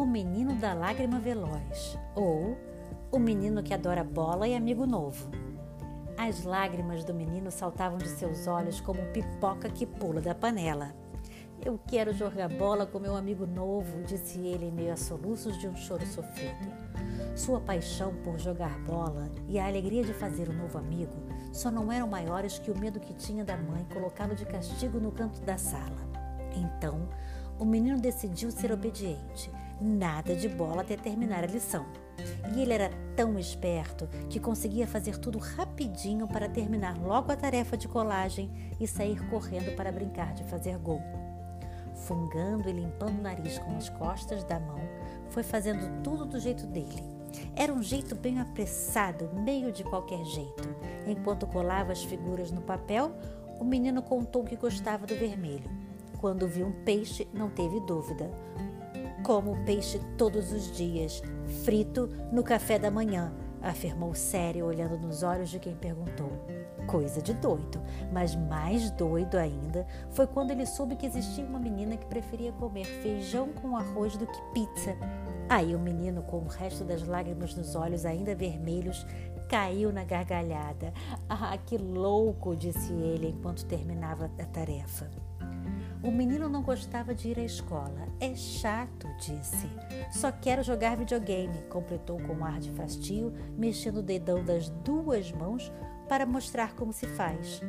menino 0.00 0.54
da 0.54 0.72
lágrima 0.72 1.18
veloz 1.18 1.98
ou 2.14 2.56
o 3.10 3.18
menino 3.18 3.62
que 3.62 3.74
adora 3.74 4.02
bola 4.02 4.48
e 4.48 4.54
amigo 4.54 4.86
novo. 4.86 5.30
As 6.16 6.44
lágrimas 6.44 7.04
do 7.04 7.12
menino 7.12 7.50
saltavam 7.50 7.98
de 7.98 8.08
seus 8.08 8.46
olhos 8.46 8.80
como 8.80 9.04
pipoca 9.12 9.68
que 9.68 9.84
pula 9.84 10.20
da 10.20 10.34
panela. 10.34 10.94
Eu 11.64 11.78
quero 11.86 12.12
jogar 12.12 12.48
bola 12.48 12.86
com 12.86 12.98
meu 12.98 13.14
amigo 13.14 13.46
novo, 13.46 14.02
disse 14.02 14.38
ele 14.38 14.66
em 14.66 14.72
meio 14.72 14.92
a 14.92 14.96
soluços 14.96 15.58
de 15.58 15.68
um 15.68 15.76
choro 15.76 16.06
sofrido. 16.06 16.72
Sua 17.36 17.60
paixão 17.60 18.14
por 18.24 18.38
jogar 18.38 18.78
bola 18.80 19.30
e 19.46 19.58
a 19.58 19.66
alegria 19.66 20.02
de 20.02 20.12
fazer 20.12 20.48
um 20.48 20.54
novo 20.54 20.78
amigo 20.78 21.14
só 21.52 21.70
não 21.70 21.92
eram 21.92 22.08
maiores 22.08 22.58
que 22.58 22.70
o 22.70 22.78
medo 22.78 22.98
que 22.98 23.14
tinha 23.14 23.44
da 23.44 23.56
mãe 23.56 23.86
colocá-lo 23.92 24.34
de 24.34 24.46
castigo 24.46 24.98
no 24.98 25.12
canto 25.12 25.40
da 25.42 25.58
sala. 25.58 26.00
Então, 26.56 27.08
o 27.58 27.64
menino 27.64 28.00
decidiu 28.00 28.50
ser 28.50 28.72
obediente, 28.72 29.50
nada 29.82 30.34
de 30.34 30.48
bola 30.48 30.82
até 30.82 30.96
terminar 30.96 31.44
a 31.44 31.46
lição. 31.46 31.84
E 32.54 32.60
ele 32.60 32.72
era 32.72 32.90
tão 33.16 33.38
esperto 33.38 34.06
que 34.28 34.38
conseguia 34.38 34.86
fazer 34.86 35.18
tudo 35.18 35.38
rapidinho 35.38 36.28
para 36.28 36.48
terminar 36.48 36.98
logo 36.98 37.32
a 37.32 37.36
tarefa 37.36 37.76
de 37.76 37.88
colagem 37.88 38.50
e 38.80 38.86
sair 38.86 39.18
correndo 39.28 39.74
para 39.74 39.90
brincar 39.90 40.34
de 40.34 40.44
fazer 40.44 40.78
gol 40.78 41.00
fungando 42.02 42.68
e 42.68 42.72
limpando 42.72 43.18
o 43.18 43.22
nariz 43.22 43.58
com 43.58 43.76
as 43.76 43.88
costas 43.88 44.44
da 44.44 44.58
mão, 44.58 44.80
foi 45.30 45.42
fazendo 45.42 46.02
tudo 46.02 46.24
do 46.24 46.38
jeito 46.38 46.66
dele. 46.66 47.02
Era 47.56 47.72
um 47.72 47.82
jeito 47.82 48.14
bem 48.14 48.40
apressado, 48.40 49.30
meio 49.32 49.72
de 49.72 49.84
qualquer 49.84 50.22
jeito. 50.24 50.68
Enquanto 51.06 51.46
colava 51.46 51.92
as 51.92 52.02
figuras 52.04 52.50
no 52.50 52.60
papel, 52.60 53.12
o 53.58 53.64
menino 53.64 54.02
contou 54.02 54.44
que 54.44 54.56
gostava 54.56 55.06
do 55.06 55.16
vermelho. 55.16 55.70
Quando 56.20 56.46
viu 56.46 56.66
um 56.66 56.84
peixe, 56.84 57.26
não 57.32 57.48
teve 57.48 57.80
dúvida. 57.80 58.30
Como 59.22 59.56
peixe 59.64 60.00
todos 60.18 60.52
os 60.52 60.76
dias, 60.76 61.22
frito 61.64 62.08
no 62.32 62.42
café 62.42 62.76
da 62.76 62.90
manhã, 62.90 63.32
afirmou 63.62 64.14
sério, 64.16 64.66
olhando 64.66 64.98
nos 64.98 65.22
olhos 65.22 65.48
de 65.48 65.60
quem 65.60 65.76
perguntou. 65.76 66.32
Coisa 66.88 67.22
de 67.22 67.32
doido, 67.34 67.80
mas 68.12 68.34
mais 68.34 68.90
doido 68.90 69.36
ainda 69.36 69.86
foi 70.10 70.26
quando 70.26 70.50
ele 70.50 70.66
soube 70.66 70.96
que 70.96 71.06
existia 71.06 71.44
uma 71.44 71.60
menina 71.60 71.96
que 71.96 72.06
preferia 72.06 72.50
comer 72.50 72.84
feijão 72.84 73.50
com 73.52 73.76
arroz 73.76 74.16
do 74.16 74.26
que 74.26 74.42
pizza. 74.52 74.96
Aí 75.48 75.72
o 75.72 75.78
menino, 75.78 76.22
com 76.22 76.38
o 76.38 76.48
resto 76.48 76.82
das 76.82 77.06
lágrimas 77.06 77.54
nos 77.54 77.76
olhos 77.76 78.04
ainda 78.04 78.34
vermelhos, 78.34 79.06
caiu 79.48 79.92
na 79.92 80.02
gargalhada. 80.02 80.92
Ah, 81.28 81.56
que 81.58 81.78
louco! 81.78 82.56
disse 82.56 82.92
ele 82.92 83.28
enquanto 83.28 83.64
terminava 83.66 84.28
a 84.40 84.44
tarefa. 84.46 85.08
O 86.02 86.10
menino 86.10 86.48
não 86.48 86.62
gostava 86.62 87.14
de 87.14 87.28
ir 87.28 87.38
à 87.38 87.44
escola. 87.44 88.08
É 88.18 88.34
chato, 88.34 89.06
disse. 89.20 89.68
Só 90.10 90.32
quero 90.32 90.60
jogar 90.60 90.96
videogame, 90.96 91.62
completou 91.70 92.20
com 92.20 92.32
um 92.32 92.44
ar 92.44 92.58
de 92.58 92.72
fastio, 92.72 93.32
mexendo 93.56 93.98
o 93.98 94.02
dedão 94.02 94.44
das 94.44 94.68
duas 94.68 95.30
mãos 95.30 95.70
para 96.08 96.26
mostrar 96.26 96.74
como 96.74 96.92
se 96.92 97.06
faz. 97.06 97.60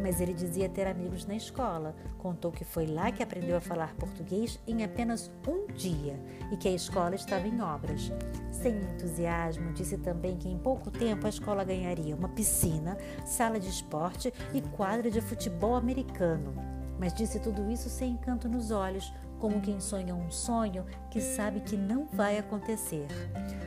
Mas 0.00 0.20
ele 0.20 0.32
dizia 0.32 0.68
ter 0.68 0.86
amigos 0.86 1.26
na 1.26 1.34
escola. 1.34 1.96
Contou 2.16 2.52
que 2.52 2.64
foi 2.64 2.86
lá 2.86 3.10
que 3.10 3.24
aprendeu 3.24 3.56
a 3.56 3.60
falar 3.60 3.96
português 3.96 4.60
em 4.68 4.84
apenas 4.84 5.28
um 5.48 5.66
dia 5.74 6.16
e 6.52 6.56
que 6.56 6.68
a 6.68 6.72
escola 6.72 7.16
estava 7.16 7.48
em 7.48 7.60
obras. 7.60 8.12
Sem 8.52 8.76
entusiasmo, 8.76 9.72
disse 9.72 9.98
também 9.98 10.36
que 10.36 10.48
em 10.48 10.58
pouco 10.58 10.92
tempo 10.92 11.26
a 11.26 11.28
escola 11.28 11.64
ganharia 11.64 12.14
uma 12.14 12.28
piscina, 12.28 12.96
sala 13.24 13.58
de 13.58 13.68
esporte 13.68 14.32
e 14.54 14.62
quadra 14.62 15.10
de 15.10 15.20
futebol 15.20 15.74
americano 15.74 16.79
mas 17.00 17.14
disse 17.14 17.40
tudo 17.40 17.70
isso 17.70 17.88
sem 17.88 18.12
encanto 18.12 18.46
nos 18.46 18.70
olhos, 18.70 19.10
como 19.38 19.62
quem 19.62 19.80
sonha 19.80 20.14
um 20.14 20.30
sonho 20.30 20.84
que 21.10 21.18
sabe 21.18 21.60
que 21.60 21.74
não 21.74 22.04
vai 22.12 22.36
acontecer. 22.36 23.06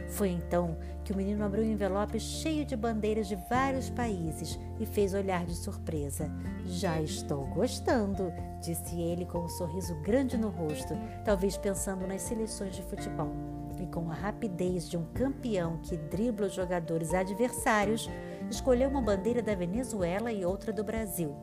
Foi 0.08 0.30
então 0.30 0.78
que 1.04 1.12
o 1.12 1.18
menino 1.18 1.44
abriu 1.44 1.64
um 1.64 1.72
envelope 1.72 2.20
cheio 2.20 2.64
de 2.64 2.76
bandeiras 2.76 3.28
de 3.28 3.36
vários 3.50 3.90
países 3.90 4.60
e 4.80 4.86
fez 4.86 5.16
olhar 5.16 5.44
de 5.46 5.56
surpresa. 5.56 6.32
Já 6.68 7.02
estou 7.02 7.48
gostando, 7.48 8.32
disse 8.62 9.02
ele 9.02 9.26
com 9.26 9.40
um 9.40 9.50
sorriso 9.50 9.96
grande 10.02 10.38
no 10.38 10.50
rosto, 10.50 10.94
talvez 11.26 11.58
pensando 11.58 12.06
nas 12.06 12.22
seleções 12.22 12.76
de 12.76 12.84
futebol. 12.84 13.34
E 13.82 13.88
com 13.88 14.12
a 14.12 14.14
rapidez 14.14 14.88
de 14.88 14.96
um 14.96 15.06
campeão 15.06 15.80
que 15.82 15.98
dribla 15.98 16.46
os 16.46 16.54
jogadores 16.54 17.16
adversários, 17.16 18.08
escolheu 18.48 18.92
uma 18.92 19.02
bandeira 19.02 19.42
da 19.42 19.56
Venezuela 19.56 20.32
e 20.32 20.46
outra 20.46 20.72
do 20.72 20.84
Brasil 20.84 21.36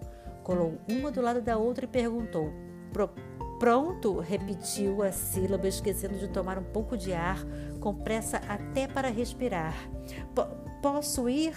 colou 0.50 0.80
uma 0.88 1.12
do 1.12 1.20
lado 1.20 1.40
da 1.40 1.56
outra 1.56 1.84
e 1.84 1.88
perguntou: 1.88 2.52
Pronto? 3.60 4.18
repetiu 4.18 5.00
a 5.00 5.12
sílaba, 5.12 5.68
esquecendo 5.68 6.18
de 6.18 6.26
tomar 6.26 6.58
um 6.58 6.64
pouco 6.64 6.96
de 6.96 7.12
ar, 7.12 7.38
com 7.78 7.94
pressa 7.94 8.38
até 8.48 8.88
para 8.88 9.08
respirar. 9.08 9.74
Posso 10.82 11.28
ir? 11.28 11.54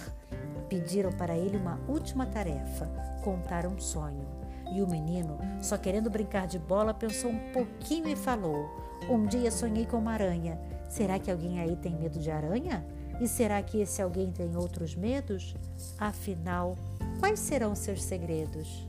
Pediram 0.68 1.10
para 1.10 1.36
ele 1.36 1.56
uma 1.56 1.80
última 1.88 2.24
tarefa: 2.24 2.86
contar 3.24 3.66
um 3.66 3.80
sonho. 3.80 4.24
E 4.72 4.80
o 4.80 4.88
menino, 4.88 5.38
só 5.60 5.76
querendo 5.76 6.08
brincar 6.08 6.46
de 6.46 6.58
bola, 6.58 6.94
pensou 6.94 7.32
um 7.32 7.52
pouquinho 7.52 8.08
e 8.08 8.14
falou: 8.14 8.70
Um 9.10 9.26
dia 9.26 9.50
sonhei 9.50 9.86
com 9.86 9.98
uma 9.98 10.12
aranha. 10.12 10.56
Será 10.88 11.18
que 11.18 11.32
alguém 11.32 11.58
aí 11.58 11.74
tem 11.74 11.96
medo 11.96 12.20
de 12.20 12.30
aranha? 12.30 12.86
E 13.20 13.26
será 13.26 13.60
que 13.60 13.80
esse 13.80 14.00
alguém 14.00 14.30
tem 14.30 14.56
outros 14.56 14.94
medos? 14.94 15.56
Afinal, 15.98 16.76
Quais 17.20 17.40
serão 17.40 17.74
seus 17.74 18.02
segredos? 18.02 18.86